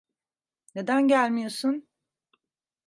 Neden 0.75 1.07
gelmiyorsun? 1.07 1.87